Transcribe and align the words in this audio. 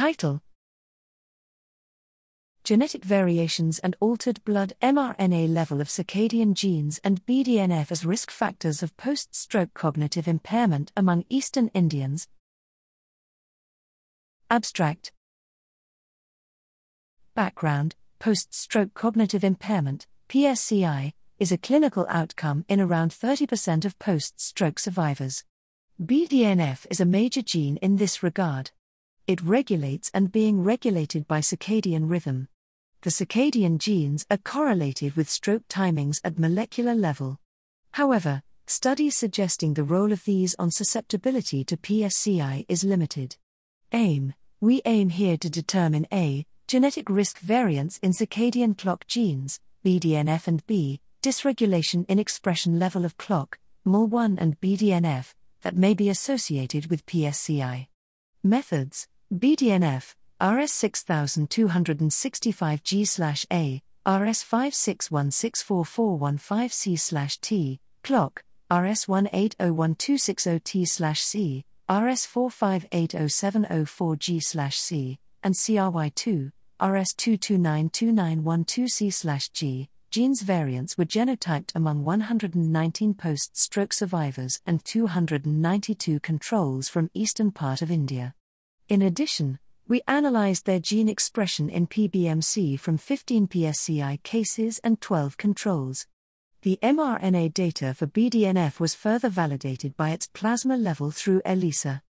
Title 0.00 0.40
Genetic 2.64 3.04
variations 3.04 3.78
and 3.80 3.94
altered 4.00 4.42
blood 4.46 4.72
mRNA 4.80 5.52
level 5.52 5.78
of 5.78 5.88
circadian 5.88 6.54
genes 6.54 6.98
and 7.04 7.22
BDNF 7.26 7.92
as 7.92 8.06
risk 8.06 8.30
factors 8.30 8.82
of 8.82 8.96
post 8.96 9.34
stroke 9.34 9.74
cognitive 9.74 10.26
impairment 10.26 10.90
among 10.96 11.26
Eastern 11.28 11.68
Indians. 11.74 12.28
Abstract 14.48 15.12
Background 17.34 17.94
Post 18.18 18.54
stroke 18.54 18.94
cognitive 18.94 19.44
impairment, 19.44 20.06
PSCI, 20.30 21.12
is 21.38 21.52
a 21.52 21.58
clinical 21.58 22.06
outcome 22.08 22.64
in 22.70 22.80
around 22.80 23.10
30% 23.10 23.84
of 23.84 23.98
post 23.98 24.40
stroke 24.40 24.78
survivors. 24.78 25.44
BDNF 26.02 26.86
is 26.90 27.00
a 27.00 27.04
major 27.04 27.42
gene 27.42 27.76
in 27.82 27.96
this 27.96 28.22
regard. 28.22 28.70
It 29.26 29.40
regulates 29.42 30.10
and 30.12 30.32
being 30.32 30.62
regulated 30.62 31.28
by 31.28 31.40
circadian 31.40 32.10
rhythm. 32.10 32.48
The 33.02 33.10
circadian 33.10 33.78
genes 33.78 34.26
are 34.30 34.36
correlated 34.36 35.16
with 35.16 35.30
stroke 35.30 35.66
timings 35.68 36.20
at 36.24 36.38
molecular 36.38 36.94
level. 36.94 37.38
However, 37.92 38.42
studies 38.66 39.16
suggesting 39.16 39.74
the 39.74 39.84
role 39.84 40.12
of 40.12 40.24
these 40.24 40.54
on 40.58 40.70
susceptibility 40.70 41.64
to 41.64 41.76
PSCI 41.76 42.66
is 42.68 42.84
limited. 42.84 43.36
AIM 43.92 44.34
We 44.60 44.82
aim 44.84 45.08
here 45.08 45.36
to 45.38 45.50
determine 45.50 46.06
A. 46.12 46.44
Genetic 46.68 47.10
risk 47.10 47.38
variants 47.38 47.98
in 47.98 48.12
circadian 48.12 48.78
clock 48.78 49.06
genes, 49.06 49.58
BDNF 49.84 50.46
and 50.46 50.64
B. 50.66 51.00
Dysregulation 51.22 52.06
in 52.08 52.18
expression 52.18 52.78
level 52.78 53.04
of 53.04 53.18
clock, 53.18 53.58
BMAL1 53.86 54.36
and 54.38 54.60
BDNF, 54.60 55.34
that 55.62 55.76
may 55.76 55.94
be 55.94 56.08
associated 56.08 56.86
with 56.86 57.04
PSCI. 57.06 57.89
Methods 58.42 59.06
BDNF, 59.34 60.14
RS 60.40 60.72
6265G 60.72 63.06
A, 63.52 63.82
RS 64.08 64.42
561644415C 64.42 67.40
T, 67.42 67.78
clock, 68.02 68.42
RS 68.70 69.04
1801260T 69.04 71.18
C, 71.18 71.66
RS 71.90 72.26
4580704G 72.26 74.72
C, 74.72 75.18
and 75.42 75.54
CRY2, 75.54 76.50
RS 76.80 77.12
2292912C 77.12 79.52
G. 79.52 79.90
Genes 80.10 80.42
variants 80.42 80.98
were 80.98 81.04
genotyped 81.04 81.70
among 81.76 82.02
119 82.02 83.14
post 83.14 83.56
stroke 83.56 83.92
survivors 83.92 84.60
and 84.66 84.84
292 84.84 86.18
controls 86.18 86.88
from 86.88 87.10
eastern 87.14 87.52
part 87.52 87.80
of 87.80 87.92
India. 87.92 88.34
In 88.90 89.00
addition, 89.02 89.58
we 89.86 90.02
analyzed 90.08 90.66
their 90.66 90.80
gene 90.80 91.08
expression 91.08 91.70
in 91.70 91.86
PBMC 91.86 92.80
from 92.80 92.98
15 92.98 93.46
PSCI 93.46 94.20
cases 94.24 94.80
and 94.82 95.00
12 95.00 95.36
controls. 95.36 96.08
The 96.62 96.76
mRNA 96.82 97.54
data 97.54 97.94
for 97.94 98.08
BDNF 98.08 98.80
was 98.80 98.96
further 98.96 99.28
validated 99.28 99.96
by 99.96 100.10
its 100.10 100.26
plasma 100.26 100.76
level 100.76 101.12
through 101.12 101.40
ELISA. 101.44 102.02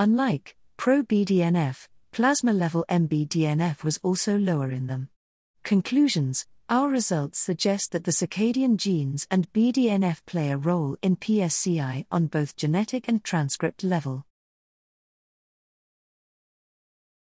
Unlike 0.00 0.56
pro 0.76 1.04
BDNF, 1.04 1.86
plasma 2.10 2.52
level 2.52 2.84
MBDNF 2.90 3.84
was 3.84 4.00
also 4.02 4.36
lower 4.36 4.72
in 4.72 4.88
them. 4.88 5.10
Conclusions 5.62 6.46
Our 6.68 6.88
results 6.88 7.38
suggest 7.38 7.92
that 7.92 8.02
the 8.02 8.10
circadian 8.10 8.76
genes 8.76 9.28
and 9.30 9.52
BDNF 9.52 10.26
play 10.26 10.50
a 10.50 10.56
role 10.56 10.96
in 11.02 11.16
PSCI 11.16 12.06
on 12.10 12.26
both 12.26 12.56
genetic 12.56 13.06
and 13.06 13.22
transcript 13.22 13.84
level. 13.84 14.26